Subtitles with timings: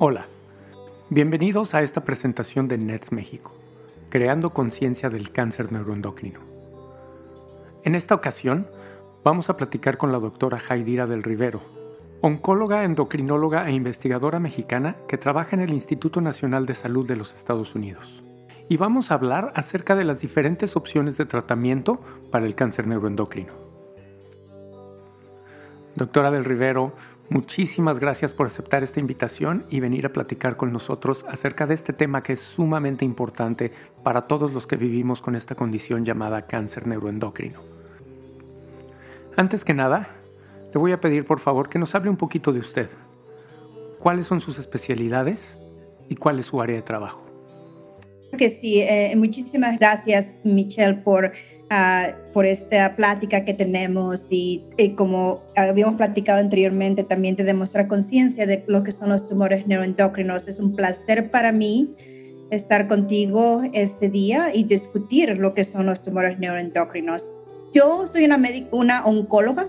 [0.00, 0.28] Hola,
[1.10, 3.52] bienvenidos a esta presentación de NETS México,
[4.10, 6.38] creando conciencia del cáncer neuroendocrino.
[7.82, 8.68] En esta ocasión,
[9.24, 11.62] vamos a platicar con la doctora Jaidira del Rivero,
[12.20, 17.34] oncóloga, endocrinóloga e investigadora mexicana que trabaja en el Instituto Nacional de Salud de los
[17.34, 18.22] Estados Unidos.
[18.68, 23.52] Y vamos a hablar acerca de las diferentes opciones de tratamiento para el cáncer neuroendocrino.
[25.96, 26.92] Doctora del Rivero,
[27.30, 31.92] Muchísimas gracias por aceptar esta invitación y venir a platicar con nosotros acerca de este
[31.92, 33.70] tema que es sumamente importante
[34.02, 37.60] para todos los que vivimos con esta condición llamada cáncer neuroendocrino.
[39.36, 40.08] Antes que nada,
[40.72, 42.88] le voy a pedir por favor que nos hable un poquito de usted.
[43.98, 45.58] ¿Cuáles son sus especialidades
[46.08, 47.26] y cuál es su área de trabajo?
[48.38, 51.32] Que sí, eh, muchísimas gracias Michelle por
[51.70, 54.64] Ah, por esta plática que tenemos y,
[54.96, 60.48] como habíamos platicado anteriormente, también de demostrar conciencia de lo que son los tumores neuroendocrinos.
[60.48, 61.90] Es un placer para mí
[62.50, 67.28] estar contigo este día y discutir lo que son los tumores neuroendocrinos.
[67.74, 69.68] Yo soy una, una oncóloga,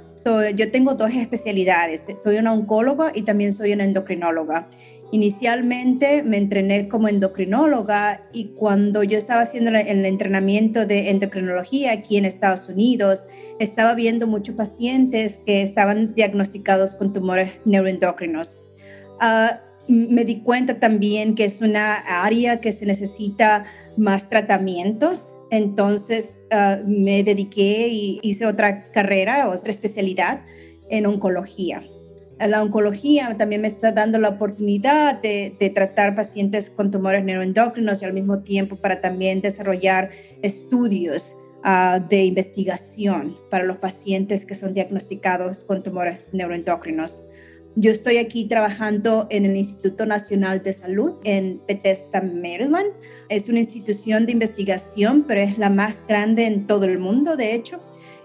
[0.56, 4.70] yo tengo dos especialidades, soy una oncóloga y también soy una endocrinóloga.
[5.12, 12.18] Inicialmente me entrené como endocrinóloga y cuando yo estaba haciendo el entrenamiento de endocrinología aquí
[12.18, 13.24] en Estados Unidos,
[13.60, 18.56] estaba viendo muchos pacientes que estaban diagnosticados con tumores neuroendocrinos.
[19.20, 23.66] Ah, me di cuenta también que es una área que se necesita
[23.98, 30.42] más tratamientos, entonces ah, me dediqué y hice otra carrera, otra especialidad
[30.92, 31.82] en oncología
[32.48, 38.06] la oncología también me está dando la oportunidad de, tratar pacientes con tumores neuroendocrinos y
[38.06, 40.10] al mismo tiempo para también desarrollar
[40.42, 47.22] estudios ah, de investigación para los pacientes que son diagnosticados con tumores neuroendocrinos.
[47.76, 52.92] Yo estoy aquí trabajando en el Instituto Nacional de Salud en Bethesda, Maryland.
[53.30, 57.54] Es una institución de investigación, pero es la más grande en todo el mundo, de
[57.54, 57.80] hecho.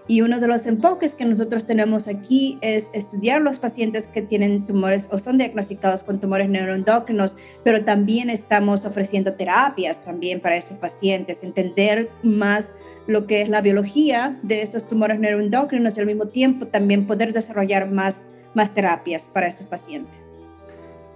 [0.07, 4.67] Y uno de los enfoques que nosotros tenemos aquí es estudiar los pacientes que tienen
[4.67, 10.77] tumores o son diagnosticados con tumores neuroendocrinos, pero también estamos ofreciendo terapias también para esos
[10.77, 12.67] pacientes, entender más
[13.07, 17.33] lo que es la biología de esos tumores neuroendocrinos y al mismo tiempo también poder
[17.33, 18.15] desarrollar más,
[18.53, 20.13] más terapias para esos pacientes.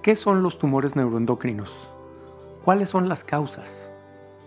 [0.01, 1.91] ¿Qué son los tumores neuroendocrinos?
[2.63, 3.91] ¿Cuáles son las causas?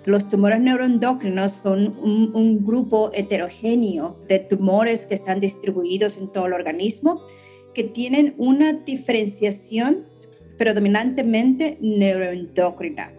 [0.04, 6.54] Los tumores neuroendocrinos son un, grupo heterogéneo de tumores que están distribuidos en todo el
[6.54, 7.20] organismo,
[7.72, 10.04] que tienen una diferenciación
[10.58, 13.12] predominantemente neuroendocrina.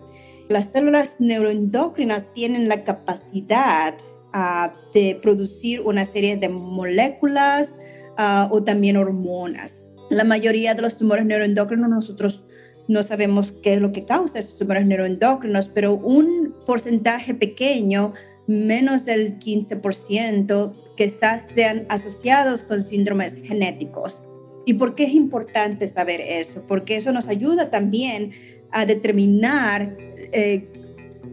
[0.50, 3.96] Las células neuroendocrinas tienen la capacidad
[4.34, 7.74] ah, de producir una serie de moléculas
[8.18, 9.74] ah, o también hormonas.
[10.10, 12.44] La mayoría de los tumores neuroendocrinos nosotros
[12.88, 18.14] no sabemos qué es lo que causa esos tumores neuroendocrinos, pero un porcentaje pequeño,
[18.48, 24.22] menos del 15%, quizás sean asociados con síndromes genéticos.
[24.66, 26.64] ¿Y por qué es importante saber eso?
[26.68, 28.32] Porque eso nos ayuda también
[28.72, 29.96] a determinar
[30.32, 30.68] eh,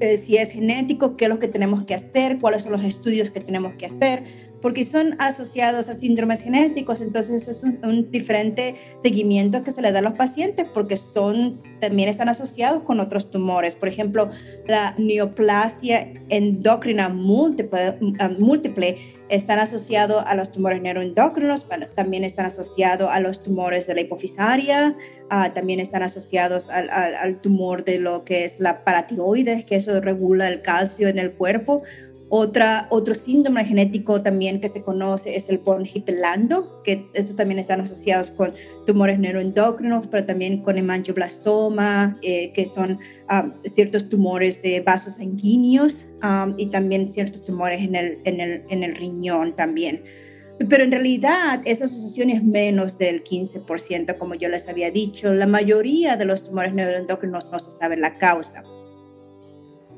[0.01, 3.31] eh, si es genético, qué es lo que tenemos que hacer, cuáles son los estudios
[3.31, 9.63] que tenemos que hacer, porque son asociados a síndromes genéticos, entonces es un, diferente seguimiento
[9.63, 13.75] que se le da a los pacientes porque son, también están asociados con otros tumores.
[13.75, 14.31] Por ejemplo,
[14.67, 17.97] la neoplasia endocrina múltiple,
[18.39, 18.97] múltiple
[19.29, 24.97] están asociados a los tumores neuroendocrinos, también están asociados a los tumores de la hipofisaria,
[25.31, 30.01] ah, también están asociados al, al tumor de lo que es la paratiroides, que eso
[30.01, 31.83] regula el calcio en el cuerpo
[32.33, 37.59] otra, otro síndrome genético también que se conoce es el von Hippel-Lando, que estos también
[37.59, 38.55] están asociados con
[38.87, 45.93] tumores neuroendocrinos, pero también con hemangiblastoma, eh, que son um, ciertos tumores de vasos sanguíneos
[46.23, 50.01] um, y también ciertos tumores en el, en, el, en el riñón también.
[50.69, 55.35] Pero en realidad esa asociación es menos del 15%, como yo les había dicho.
[55.35, 58.63] La mayoría de los tumores neuroendocrinos no se sabe la causa.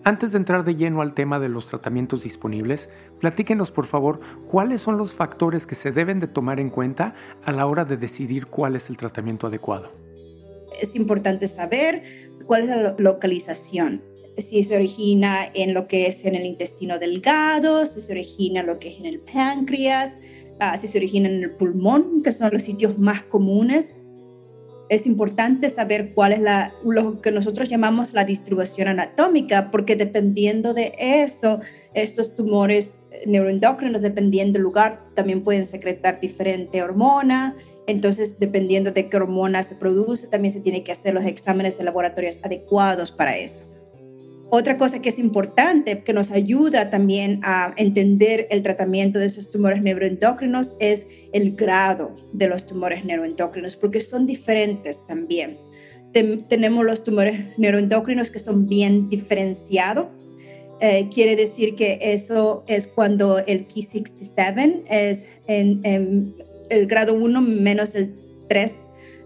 [0.04, 2.90] Antes de entrar de lleno al tema de los tratamientos disponibles,
[3.20, 4.18] platíquenos por favor
[4.48, 7.14] cuáles son los factores que se deben de tomar en cuenta
[7.44, 9.92] a la hora de decidir cuál es el tratamiento adecuado.
[10.80, 12.02] Es importante saber
[12.46, 14.02] cuál es la localización,
[14.38, 18.66] si se origina en lo que es en el intestino delgado, si se origina en
[18.66, 20.12] lo que es en el páncreas,
[20.58, 23.88] ah, si se origina en el pulmón, que son los sitios más comunes
[24.88, 30.74] es importante saber cuál es la, lo que nosotros llamamos la distribución anatómica, porque dependiendo
[30.74, 31.60] de eso,
[31.94, 32.92] estos tumores
[33.26, 37.56] neuroendocrinos, dependiendo del lugar, también pueden secretar diferente hormona
[37.86, 41.84] Entonces, dependiendo de qué hormona se produce, también se tiene que hacer los exámenes de
[41.84, 43.71] laboratorios adecuados para eso.
[44.54, 49.48] Otra cosa que es importante, que nos ayuda también a entender el tratamiento de esos
[49.50, 55.56] tumores neuroendocrinos, es el grado de los tumores neuroendocrinos, porque son diferentes también.
[56.50, 60.08] tenemos los tumores neuroendocrinos que son bien diferenciados.
[60.82, 66.34] Eh, quiere decir que eso es cuando el Ki67 es en, en
[66.68, 68.14] el grado 1 menos el
[68.50, 68.70] 3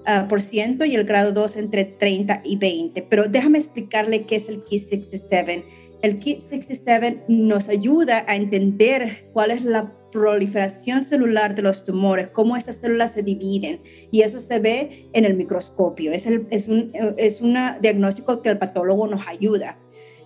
[0.08, 3.02] Ah, por ciento y el grado 2 entre 30 y 20.
[3.10, 5.64] Pero déjame explicarle qué es el Ki67.
[6.02, 12.56] El Ki67 nos ayuda a entender cuál es la proliferación celular de los tumores, cómo
[12.56, 13.80] estas células se dividen.
[14.12, 16.12] Y eso se ve en el microscopio.
[16.12, 16.24] Es,
[17.40, 19.76] un diagnóstico que el patólogo nos ayuda.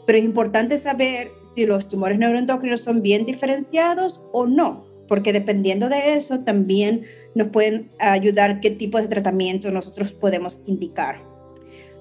[0.07, 5.89] Pero es importante saber si los tumores neuroendocrinos son bien diferenciados o no, porque dependiendo
[5.89, 7.03] de eso también
[7.35, 11.21] nos pueden ayudar qué tipo de tratamiento nosotros podemos indicar.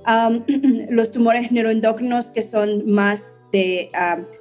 [0.89, 3.89] los tumores neuroendocrinos que son más de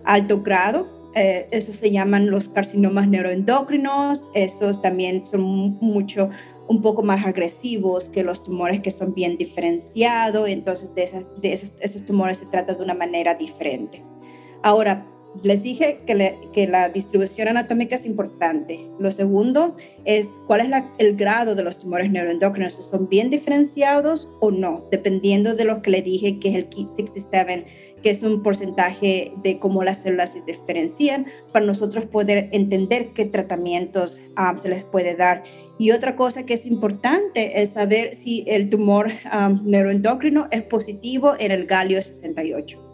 [0.04, 5.40] alto grado, eh, esos se llaman los carcinomas neuroendocrinos, esos también son
[5.80, 6.28] mucho,
[6.68, 11.72] un poco más agresivos que los tumores que son bien diferenciados, entonces de, de esos,
[11.80, 14.02] esos tumores se trata de una manera diferente.
[14.62, 15.06] Ahora,
[15.42, 18.80] les dije que, la distribución anatómica es importante.
[18.98, 24.28] Lo segundo es cuál es el grado de los tumores neuroendocrinos, si son bien diferenciados
[24.40, 27.64] o no, dependiendo de lo que le dije que es el KIT67,
[28.02, 33.24] que es un porcentaje de cómo las células se diferencian, para nosotros poder entender qué
[33.24, 35.42] tratamientos ah, se les puede dar.
[35.78, 41.34] Y otra cosa que es importante es saber si el tumor ah, neuroendocrino es positivo
[41.38, 42.87] en el galio 68.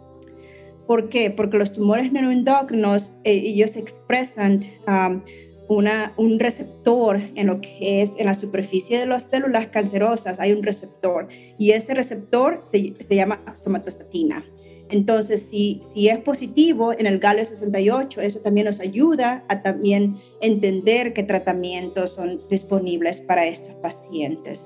[0.87, 1.31] ¿Por qué?
[1.31, 5.21] Porque los tumores neuroendocrinos, eh, ellos expresan um,
[5.67, 10.51] una, un receptor en lo que es en la superficie de las células cancerosas, hay
[10.53, 11.27] un receptor
[11.57, 14.45] y ese receptor se, se llama somatostatina.
[14.89, 20.17] Entonces, si, si es positivo en el galio 68, eso también nos ayuda a también
[20.41, 24.61] entender qué tratamientos son disponibles para estos pacientes.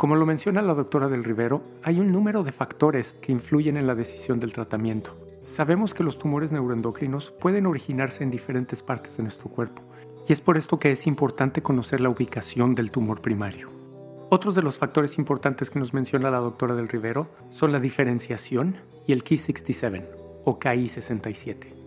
[0.00, 3.86] Como lo menciona la doctora del Rivero, hay un número de factores que influyen en
[3.86, 5.14] la decisión del tratamiento.
[5.42, 9.82] Sabemos que los tumores neuroendocrinos pueden originarse en diferentes partes de nuestro cuerpo,
[10.26, 13.68] y es por esto que es importante conocer la ubicación del tumor primario.
[14.30, 18.78] Otros de los factores importantes que nos menciona la doctora del Rivero son la diferenciación
[19.06, 20.06] y el Ki67
[20.46, 21.79] o Ki67.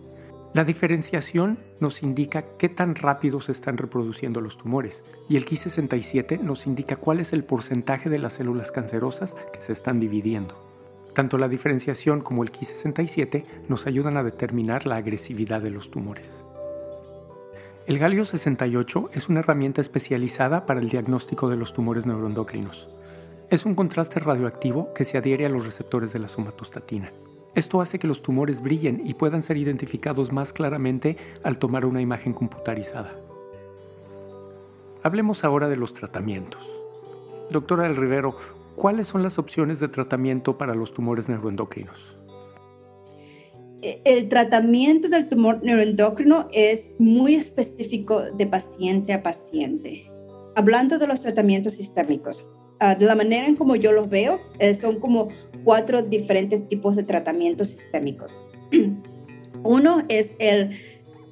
[0.54, 6.38] La diferenciación nos indica qué tan rápido se están reproduciendo los tumores y el Ki67
[6.38, 10.54] nos indica cuál es el porcentaje de las células cancerosas que se están dividiendo.
[11.12, 16.44] Tanto la diferenciación como el Ki67 nos ayudan a determinar la agresividad de los tumores.
[17.88, 22.88] El galio 68 es una herramienta especializada para el diagnóstico de los tumores neuroendocrinos.
[23.50, 27.10] Es un contraste radioactivo que se adhiere a los receptores de la somatostatina.
[27.54, 32.00] Esto hace que los tumores brillen y puedan ser identificados más claramente al tomar una
[32.00, 33.12] imagen computarizada.
[35.04, 36.68] Hablemos ahora de los tratamientos.
[37.50, 38.36] Doctora del Rivero,
[38.74, 42.18] ¿cuáles son las opciones de tratamiento para los tumores neuroendocrinos?
[43.82, 50.10] E, el tratamiento del tumor neuroendocrino es muy específico de paciente a paciente.
[50.56, 52.42] Hablando de los tratamientos sistémicos,
[52.80, 55.28] ah, de la manera en como yo los veo, eh, son como
[55.64, 58.32] cuatro diferentes tipos de tratamientos sistémicos.
[59.64, 60.76] Uno es el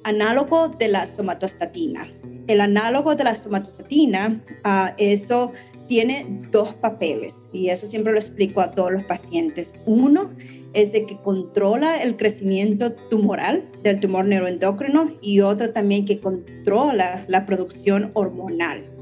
[0.03, 2.07] análogo de la somatostatina.
[2.47, 5.51] El análogo de la somatostatina, uh, eso
[5.87, 9.73] tiene dos papeles y eso siempre lo explico a todos los pacientes.
[9.85, 10.29] Uno
[10.73, 17.23] es de que controla el crecimiento tumoral del tumor neuroendocrino y otro también que controla
[17.27, 18.92] la producción hormonal.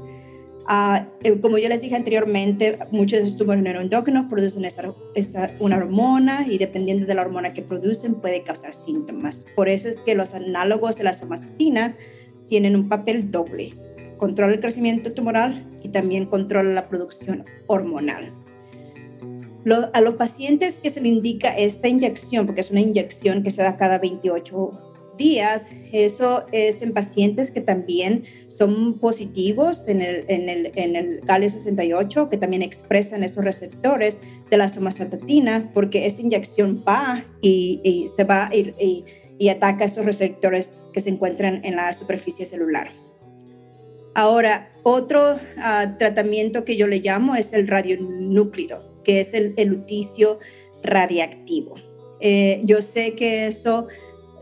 [0.68, 4.66] Eh, como yo les dije anteriormente, muchos de estos tumores neuroendocrinos producen
[5.58, 9.44] una hormona y dependiendo de la hormona que producen puede causar síntomas.
[9.56, 11.96] Por eso es que los análogos de la somatostatina
[12.48, 13.74] tienen un papel doble.
[14.18, 18.32] Controla el crecimiento tumoral y también controla la producción hormonal.
[19.92, 23.62] a los pacientes que se le indica esta inyección, porque es una inyección que se
[23.62, 28.24] da cada 28 días, eso es en pacientes que también
[28.56, 34.18] son positivos en el, en el, en el 68, que también expresan esos receptores
[34.50, 39.04] de la somatostatina, porque esta inyección va y, se va y,
[39.38, 42.92] y, ataca esos receptores que se encuentran en la superficie celular.
[44.14, 49.68] Ahora, otro ah, tratamiento que yo le llamo es el radionúclido, que es el, el
[49.68, 50.38] luticio
[50.82, 51.76] radiactivo.
[52.20, 53.88] Eh, yo sé que eso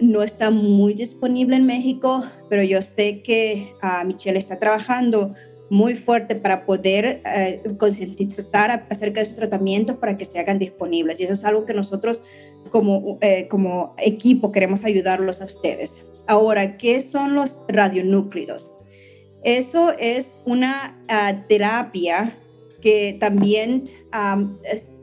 [0.01, 5.35] no está muy disponible en México, pero yo sé que uh, Michelle está trabajando
[5.71, 11.21] muy fuerte para poder eh, concientizar acerca de esos tratamientos para que se hagan disponibles.
[11.21, 12.21] Y eso es algo que nosotros
[12.71, 15.93] como, eh, como equipo queremos ayudarlos a ustedes.
[16.27, 18.71] Ahora, ¿qué son los radionúclidos?
[19.45, 22.37] Eso es una ah, terapia
[22.83, 23.85] que también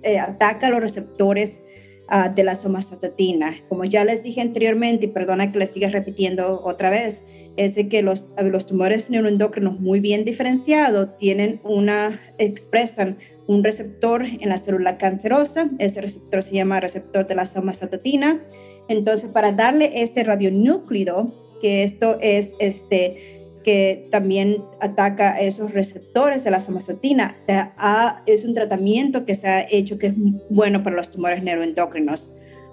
[0.04, 1.58] eh, ataca los receptores
[2.07, 3.55] ah, de la somatostatina.
[3.69, 7.19] Como ya les dije anteriormente, y perdona que les siga repitiendo otra vez,
[7.57, 14.49] es que los, los tumores neuroendocrinos muy bien diferenciados tienen una, expresan un receptor en
[14.49, 18.41] la célula cancerosa, ese receptor se llama receptor de la somatostatina.
[18.89, 23.37] Entonces, para darle ese radionúclido, que esto es este,
[23.67, 27.36] que también ataca esos receptores de la somatostatina.
[27.41, 30.13] O sea, es un tratamiento que se ha hecho que es
[30.50, 32.29] bueno para los tumores neuroendocrinos.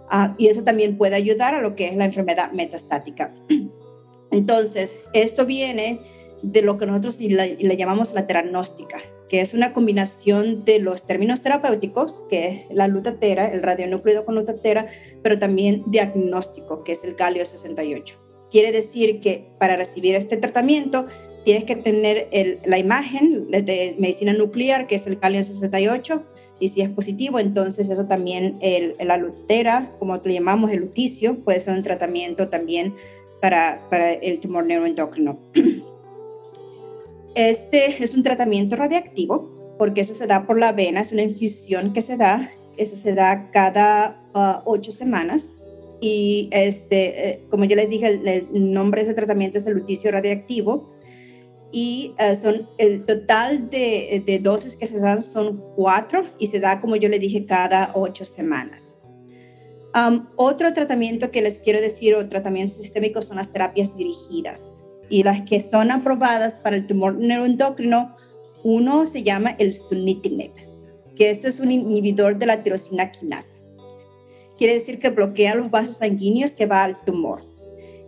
[0.08, 3.34] Ah, y eso también puede ayudar a lo que es la enfermedad metastática.
[4.30, 5.98] Entonces, esto viene
[6.42, 8.98] de lo que nosotros le, llamamos la teragnóstica,
[9.28, 14.36] que es una combinación de los términos terapéuticos, que es la lutatera, el radionúclido con
[14.36, 14.86] lutatera,
[15.24, 18.23] pero también diagnóstico, que es el galio 68.
[18.54, 21.06] Quiere decir que para recibir este tratamiento
[21.44, 22.28] tienes que tener
[22.64, 26.22] la imagen de medicina nuclear, que es el calio 68,
[26.60, 31.34] y si es positivo, entonces eso también, el, la lutera, como lo llamamos el luticio,
[31.42, 32.94] puede ser un tratamiento también
[33.40, 35.36] para, para el tumor neuroendocrino.
[37.34, 41.92] Este es un tratamiento radiactivo, porque eso se da por la vena, es una infusión
[41.92, 45.44] que se da, eso se da cada uh, ocho semanas
[46.04, 50.10] y este, eh, como yo les dije, el, nombre de ese tratamiento es el luticio
[50.10, 50.92] radiactivo
[51.72, 56.60] y eh, son el total de, de, dosis que se dan son cuatro y se
[56.60, 58.82] da, como yo les dije, cada ocho semanas.
[60.36, 64.60] otro tratamiento que les quiero decir, o tratamientos sistémicos, son las terapias dirigidas
[65.08, 68.14] y las que son aprobadas para el tumor neuroendocrino,
[68.62, 70.52] uno se llama el sunitinib,
[71.16, 73.53] que esto es un inhibidor de la tirosina quinasa
[74.58, 77.42] quiere decir que bloquea los vasos sanguíneos que va al tumor.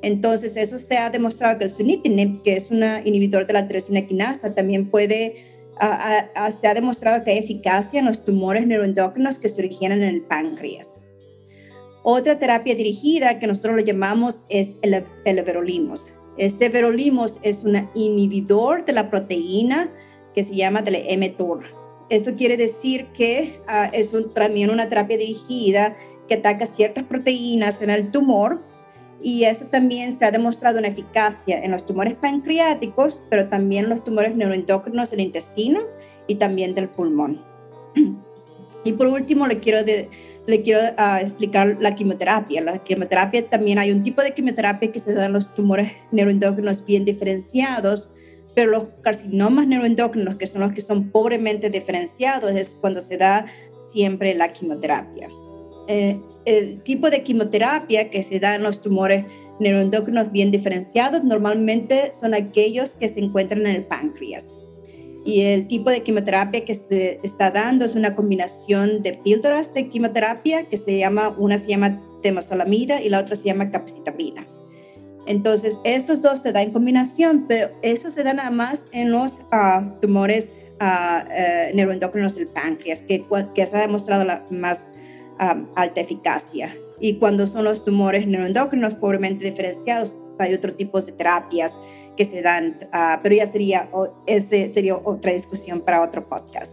[0.03, 4.07] Entonces, eso se ha demostrado que el sunitinib, que es un inhibidor de la tirosina
[4.07, 5.35] quinasa, también puede,
[6.61, 10.23] se ha demostrado que hay eficacia en los tumores neuroendocrinos que se originan en el
[10.23, 10.87] páncreas.
[12.03, 15.45] Otra terapia dirigida que nosotros lo llamamos es el, el.
[16.38, 19.91] Este everolimus es un inhibidor de la proteína
[20.35, 21.65] que se llama del mTOR.
[22.09, 25.97] Eso quiere decir que ah, es también una terapia dirigida
[26.28, 28.61] que ataca ciertas proteínas en el tumor
[29.23, 34.04] y eso también se ha demostrado una eficacia en los tumores pancreáticos, pero también los
[34.04, 35.80] tumores neuroendocrinos del intestino
[36.26, 37.40] y también del pulmón.
[38.85, 39.85] Y por último, le quiero,
[40.47, 42.61] le quiero ah, explicar la quimioterapia.
[42.61, 46.85] La quimioterapia también hay un tipo de quimioterapia que se da en los tumores neuroendocrinos
[46.85, 48.11] bien diferenciados,
[48.54, 53.47] pero los carcinomas neuroendocrinos, que son los que son pobremente diferenciados, es cuando se da
[53.92, 55.28] siempre la quimioterapia.
[55.88, 59.25] Eh, el tipo de quimioterapia que se da en los tumores
[59.59, 64.45] neuroendocrinos bien diferenciados normalmente son aquellos que se encuentran en el páncreas.
[65.25, 69.88] Y el tipo de quimioterapia que se está dando es una combinación de píldoras de
[69.88, 74.47] quimioterapia que se llama, una se llama temozolomida y la otra se llama capecitabina.
[75.26, 79.33] Entonces, estos dos se dan en combinación, pero eso se da nada más en los
[79.50, 80.49] ah, tumores
[80.81, 83.25] uh, neuroendocrinos del páncreas, que,
[83.55, 84.78] que se ha demostrado la más
[85.38, 86.76] alta eficacia.
[87.00, 91.73] Y cuando son los tumores neuroendocrinos pobremente diferenciados, hay otro tipo de terapias
[92.16, 93.88] que se dan, ah, pero ya sería,
[94.26, 96.73] ese sería otra discusión para otro podcast.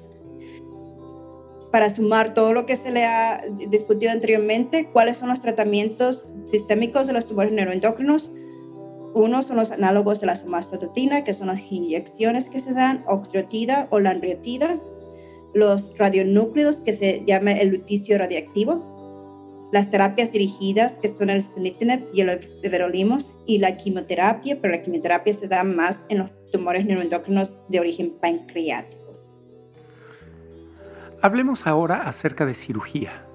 [1.71, 7.07] Para sumar todo lo que se le ha discutido anteriormente, ¿cuáles son los tratamientos sistémicos
[7.07, 8.31] de los tumores neuroendocrinos?
[9.15, 13.87] Uno son los análogos de la somatostatina, que son las inyecciones que se dan, oxyotida
[13.89, 14.79] o lanreotida
[15.53, 22.05] los radionúcleos que se llama el luticio radiactivo, las terapias dirigidas que son el sunitinib
[22.13, 26.85] y el everolimus y la quimioterapia, pero la quimioterapia se da más en los tumores
[26.85, 29.01] neuroendocrinos de origen pancreático.
[31.21, 33.25] Hablemos ahora acerca de cirugía.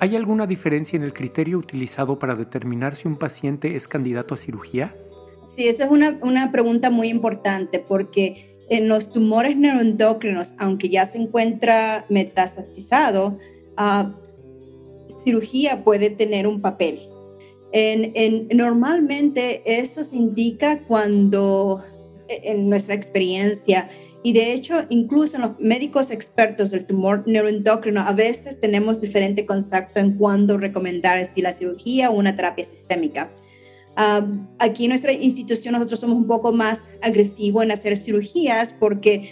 [0.00, 4.36] ¿Hay alguna diferencia en el criterio utilizado para determinar si un paciente es candidato a
[4.36, 4.94] cirugía?
[5.54, 11.06] Sí, esa es una, una pregunta muy importante porque en los tumores neuroendocrinos, aunque ya
[11.06, 13.38] se encuentra metastasizado,
[13.78, 14.10] uh,
[15.24, 17.00] cirugía puede tener un papel.
[17.72, 21.82] En, normalmente eso se indica cuando,
[22.28, 23.88] en nuestra experiencia,
[24.22, 30.00] y de hecho incluso los médicos expertos del tumor neuroendocrino, a veces tenemos diferente concepto
[30.00, 33.30] en cuándo recomendar si la cirugía o una terapia sistémica.
[34.58, 39.30] Aquí en nuestra institución nosotros somos un poco más agresivos en hacer cirugías porque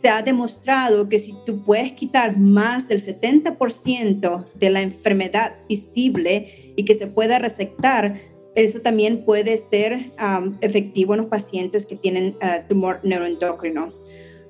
[0.00, 6.72] se ha demostrado que si tú puedes quitar más del 70% de la enfermedad visible
[6.76, 8.14] y que se pueda resectar,
[8.54, 10.12] eso también puede ser
[10.60, 13.92] efectivo en los pacientes que tienen ah, tumor neuroendocrino.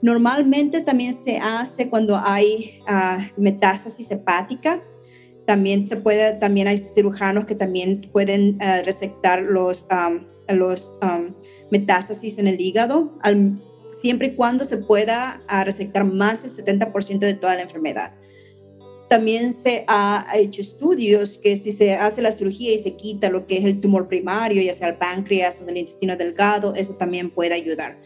[0.03, 4.81] Normalmente también se hace cuando hay uh, metástasis hepática.
[5.47, 9.85] También se puede, también hay cirujanos que también pueden uh, resectar los,
[10.49, 10.91] los
[11.71, 13.13] metástasis en el hígado,
[14.03, 18.13] siempre y cuando se pueda uh, resectar más del 70% de toda la enfermedad.
[19.09, 23.47] También se ha hecho estudios que si se hace la cirugía y se quita lo
[23.47, 27.31] que es el tumor primario, ya sea el páncreas o el intestino delgado, eso también
[27.31, 27.97] puede ayudar.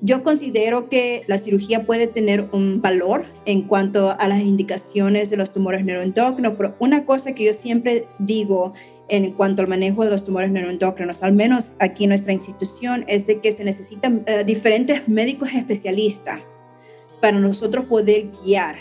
[0.00, 5.36] Yo considero que la cirugía puede tener un valor en cuanto a las indicaciones de
[5.36, 8.74] los tumores neuroendocrinos, pero una cosa que yo siempre digo
[9.08, 13.26] en cuanto al manejo de los tumores neuroendocrinos, al menos aquí en nuestra institución, es
[13.26, 16.42] de que se necesitan eh, diferentes médicos especialistas
[17.20, 18.76] para nosotros poder guiar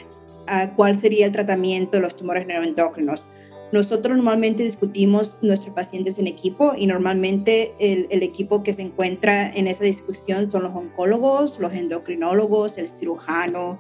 [0.46, 3.26] a cuál sería el tratamiento de los tumores neuroendocrinos.
[3.72, 9.68] Nosotros normalmente discutimos nuestros pacientes en equipo y normalmente el, equipo que se encuentra en
[9.68, 13.78] esa discusión son los oncólogos, los endocrinólogos, el cirujano,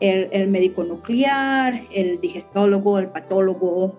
[0.00, 3.94] el, médico nuclear, el digestólogo, el patólogo,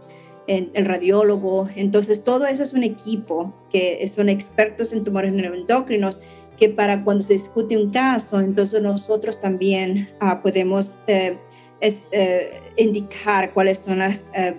[0.46, 1.68] el, el, radiólogo.
[1.76, 6.20] Entonces todo eso es un equipo que son expertos en tumores neuroendocrinos
[6.58, 10.92] que para cuando se discute un caso, entonces nosotros también ah, podemos...
[11.08, 11.36] Eh,
[11.82, 14.54] eh, indicar cuáles son las eh,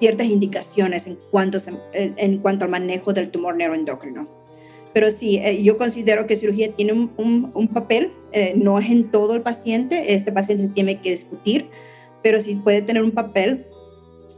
[0.00, 1.58] ciertas indicaciones en cuanto,
[1.94, 4.26] en cuanto al manejo del tumor neuroendocrino.
[4.92, 8.10] Pero sí, eh, yo considero que cirugía tiene un, papel,
[8.56, 11.66] no es en todo el paciente, este paciente tiene que discutir,
[12.22, 13.64] pero sí puede tener un papel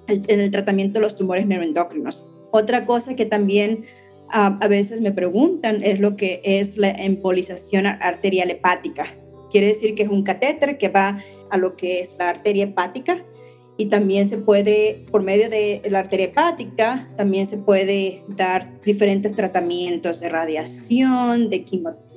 [0.08, 2.24] en el tratamiento de los tumores neuroendocrinos.
[2.50, 3.84] Otra cosa que también
[4.30, 9.06] a veces me preguntan es lo que es la embolización arterial hepática.
[9.50, 13.24] Quiere decir que es un catéter que va a lo que es la arteria hepática
[13.78, 19.36] y también se puede, por medio de la arteria hepática, también se puede dar diferentes
[19.36, 21.64] tratamientos de radiación, de,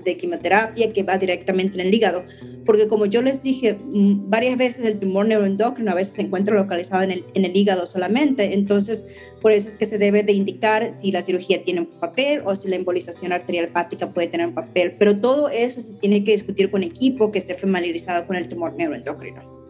[0.03, 2.23] de quimioterapia que va directamente en el hígado.
[2.65, 6.55] Porque como yo les dije, mm, varias veces el tumor neuroendocrino a veces se encuentra
[6.55, 8.53] localizado en el, en el hígado solamente.
[8.53, 9.03] Entonces,
[9.41, 12.55] por eso es que se debe de indicar si la cirugía tiene un papel o
[12.55, 14.95] si la embolización arterial hepática puede tener un papel.
[14.99, 18.73] Pero todo eso se tiene que discutir con equipo que esté familiarizado con el tumor
[18.75, 19.61] neuroendocrino.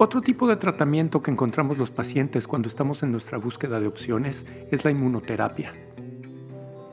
[0.00, 4.46] Otro tipo de tratamiento que encontramos los pacientes cuando estamos en nuestra búsqueda de opciones
[4.70, 5.72] es la inmunoterapia.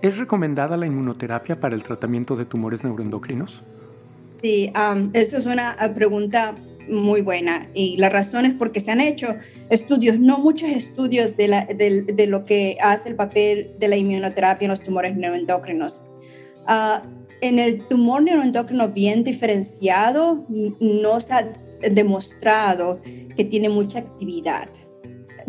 [0.01, 3.63] ¿Es recomendada la inmunoterapia para el tratamiento de tumores neuroendocrinos?
[4.41, 4.71] Sí,
[5.13, 6.55] eso es una ah, pregunta
[6.87, 9.27] muy buena y la razón es porque se han hecho
[9.69, 14.71] estudios, no muchos estudios de, de, lo que hace el papel de la inmunoterapia en
[14.71, 15.99] los tumores neuroendocrinos.
[16.67, 17.01] Ah,
[17.41, 20.45] en el tumor neuroendocrino bien diferenciado
[20.79, 21.47] no se ha
[21.91, 22.99] demostrado
[23.35, 24.69] que tiene mucha actividad.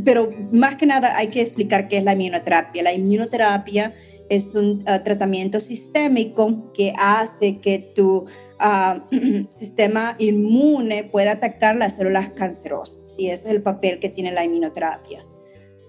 [0.05, 2.83] Pero más que nada hay que explicar qué es la inmunoterapia.
[2.83, 3.95] La inmunoterapia
[4.29, 8.27] es un ah, tratamiento sistémico que hace que tu
[8.59, 9.05] ah,
[9.59, 12.99] sistema inmune pueda atacar las células cancerosas.
[13.19, 15.25] Y ese es el papel que tiene la inmunoterapia.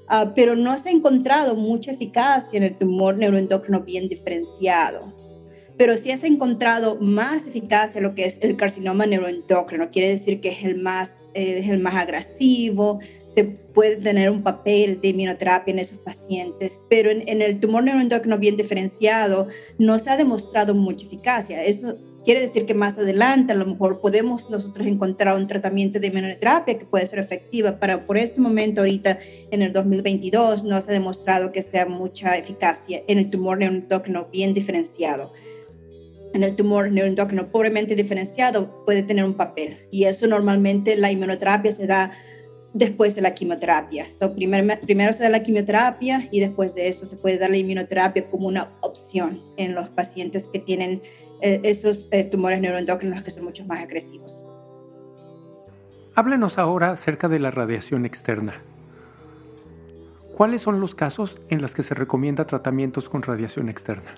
[0.08, 5.18] Ah, pero no se ha encontrado mucha eficacia en el tumor neuroendocrino bien diferenciado
[5.78, 9.92] pero sí has encontrado más eficacia lo que es el carcinoma neuroendocrino.
[9.92, 13.00] Quiere decir que es el más, eh, es el más agresivo,
[13.38, 17.84] se puede tener un papel de inmunoterapia en esos pacientes, pero en, en, el tumor
[17.84, 19.48] neuroendocrino bien diferenciado
[19.78, 21.64] no se ha demostrado mucha eficacia.
[21.64, 26.08] Eso quiere decir que más adelante a lo mejor podemos nosotros encontrar un tratamiento de
[26.08, 29.20] inmunoterapia que puede ser efectiva, pero por este momento ahorita
[29.52, 34.30] en el 2022 no se ha demostrado que sea mucha eficacia en el tumor neuroendocrino
[34.32, 35.32] bien diferenciado
[36.34, 39.78] en el tumor neuroendocrino pobremente diferenciado puede tener un papel.
[39.92, 42.12] Y eso normalmente la inmunoterapia se da
[42.74, 44.08] después de la quimioterapia.
[44.20, 47.58] So, primero, primero se da la quimioterapia y después de eso se puede dar la
[47.58, 51.02] inmunoterapia como una opción en los pacientes que tienen
[51.42, 54.42] eh, esos eh, tumores neuroendocrinos que son mucho más agresivos.
[56.16, 58.54] Háblenos ahora acerca de la radiación externa.
[60.36, 64.16] ¿Cuáles son los casos en los que se recomienda tratamientos con radiación externa?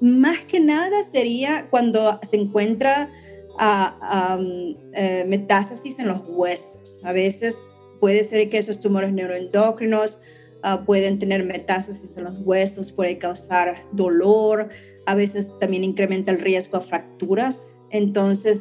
[0.00, 3.08] Más que nada sería cuando se encuentra
[3.54, 6.98] uh, metástasis en los huesos.
[7.04, 7.56] A veces
[8.00, 10.18] puede ser que esos tumores neuroendocrinos
[10.62, 14.68] ah, pueden tener metástasis en los huesos, puede causar dolor,
[15.06, 17.60] a veces también incrementa el riesgo a fracturas.
[17.90, 18.60] Entonces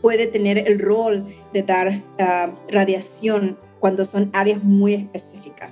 [0.00, 2.02] puede tener el rol de dar
[2.68, 5.70] radiación cuando son áreas muy específicas.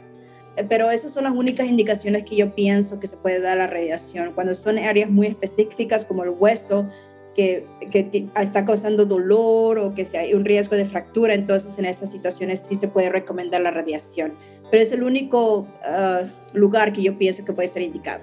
[0.68, 3.66] pero esas son las únicas indicaciones que yo pienso que se puede dar a la
[3.66, 4.32] radiación.
[4.34, 6.86] Cuando son áreas muy específicas como el hueso,
[7.34, 12.10] que, que, está causando dolor o que hay un riesgo de fractura, entonces en esas
[12.10, 14.32] situaciones sí se puede recomendar la radiación.
[14.70, 18.22] Pero es el único uh, lugar que yo pienso que puede ser indicado.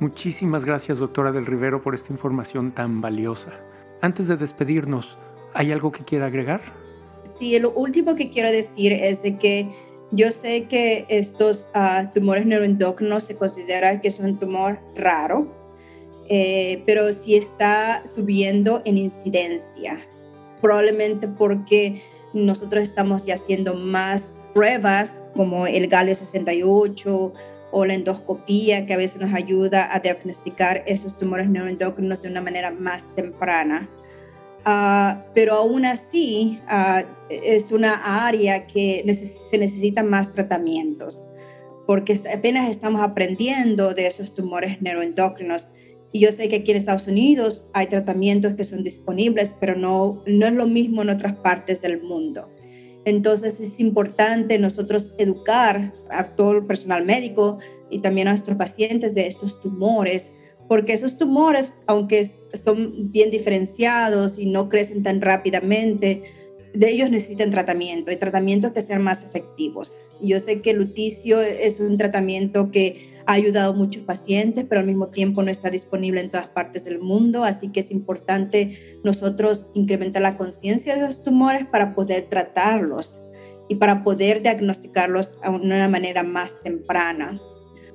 [0.00, 3.50] Muchísimas gracias, doctora del Rivero, por esta información tan valiosa.
[4.00, 5.18] Antes de despedirnos,
[5.52, 6.60] ¿hay algo que quiera agregar?
[7.38, 9.68] Sí, lo último que quiero decir es de que
[10.12, 15.46] yo sé que estos uh, tumores neuroendocrinos se considera que es un tumor raro,
[16.32, 19.98] eh, pero sí está subiendo en incidencia,
[20.60, 27.32] probablemente porque nosotros estamos ya haciendo más pruebas como el galio 68
[27.72, 32.40] o la endoscopía que a veces nos ayuda a diagnosticar esos tumores neuroendocrinos de una
[32.40, 33.88] manera más temprana.
[34.64, 39.02] Ah, pero aún así uh, es una área que
[39.50, 41.18] se necesitan más tratamientos,
[41.86, 45.66] porque apenas estamos aprendiendo de esos tumores neuroendocrinos.
[46.12, 50.22] Y yo sé que aquí en Estados Unidos hay tratamientos que son disponibles, pero no,
[50.26, 52.48] no es lo mismo en otras partes del mundo.
[53.04, 57.58] Entonces es importante nosotros educar a todo el personal médico
[57.90, 60.26] y también a nuestros pacientes de estos tumores,
[60.68, 62.30] porque esos tumores, aunque
[62.64, 66.22] son bien diferenciados y no crecen tan rápidamente,
[66.74, 69.92] de ellos necesitan tratamiento y tratamientos que sean más efectivos.
[70.20, 74.80] Yo sé que el luticio es un tratamiento que ha ayudado a muchos pacientes, pero
[74.80, 78.98] al mismo tiempo no está disponible en todas partes del mundo, así que es importante
[79.04, 83.14] nosotros incrementar la conciencia de los tumores para poder tratarlos
[83.68, 87.40] y para poder diagnosticarlos de una manera más temprana.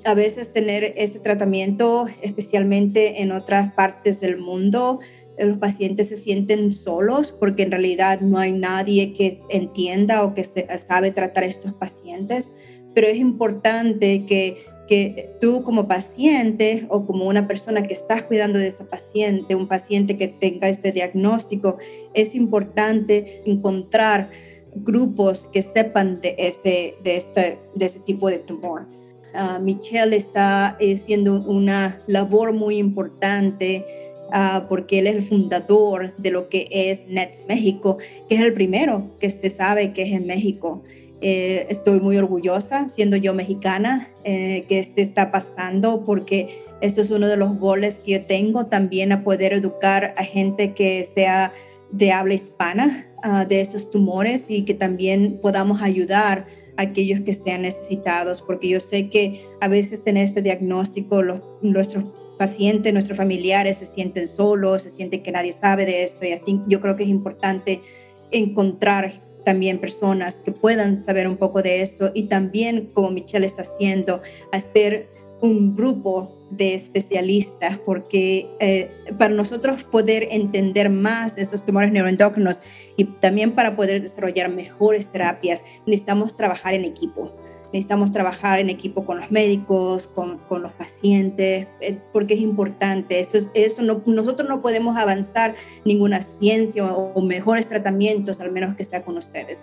[0.06, 5.00] A veces tener este tratamiento, especialmente en otras partes del mundo,
[5.38, 10.46] los pacientes se sienten solos porque en realidad no hay nadie que entienda o que
[10.88, 12.50] sabe tratar a estos pacientes,
[12.94, 18.60] pero es importante que, que tú como paciente o como una persona que estás cuidando
[18.60, 21.78] de ese paciente, un paciente que tenga este diagnóstico,
[22.14, 24.30] es importante encontrar
[24.76, 28.86] grupos que sepan de este, de este, de este tipo de tumor.
[29.34, 33.84] Uh, Michelle está haciendo una labor muy importante
[34.32, 38.54] Ah, porque él es el fundador de lo que es NETS México, que es el
[38.54, 40.84] primero que se sabe que es en México.
[41.28, 47.10] Eh, estoy muy orgullosa, siendo yo mexicana, eh, que este está pasando porque esto es
[47.10, 51.52] uno de los goles que yo tengo también a poder educar a gente que sea
[51.90, 56.46] de habla hispana uh, de esos tumores y que también podamos ayudar
[56.78, 61.42] a aquellos que sean necesitados, porque yo sé que a veces tener este diagnóstico, los,
[61.64, 62.04] nuestros
[62.38, 66.62] pacientes, nuestros familiares se sienten solos, se sienten que nadie sabe de esto y así
[66.68, 67.82] yo creo que es importante
[68.30, 73.62] encontrar también personas que puedan saber un poco de esto y también, como Michelle está
[73.62, 75.08] haciendo, hacer
[75.42, 82.60] un grupo de especialistas, porque eh, para nosotros poder entender más de estos tumores neuroendocrinos
[82.98, 87.32] y también para poder desarrollar mejores terapias, necesitamos trabajar en equipo
[87.76, 93.20] necesitamos trabajar en equipo con los médicos, con, con los pacientes, eh, porque es importante.
[93.20, 98.86] Eso, eso no, nosotros no podemos avanzar ninguna ciencia o, mejores tratamientos, al menos que
[98.86, 99.60] sea con ustedes.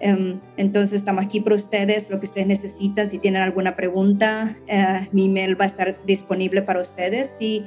[0.00, 3.10] Um, entonces estamos aquí para ustedes, lo que ustedes necesitan.
[3.10, 7.64] Si tienen alguna pregunta, uh, mi email va a estar disponible para ustedes y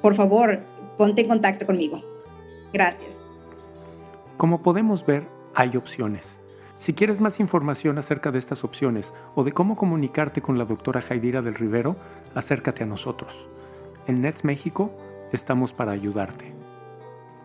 [0.00, 0.60] por favor,
[0.96, 2.00] ponte en contacto conmigo.
[2.72, 3.10] Gracias.
[4.36, 5.24] Como podemos ver,
[5.56, 6.43] hay opciones
[6.76, 11.00] si quieres más información acerca de estas opciones o de cómo comunicarte con la doctora
[11.00, 11.96] Jaidira del Rivero,
[12.34, 13.48] acércate a nosotros.
[14.06, 14.90] En Nets México
[15.32, 16.52] estamos para ayudarte.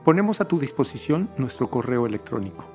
[0.03, 2.65] Ponemos a tu disposición nuestro correo electrónico